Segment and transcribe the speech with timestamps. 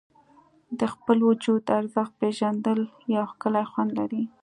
[0.79, 2.79] د خپل وجود ارزښت پېژندل
[3.15, 4.23] یو ښکلی خوند لري.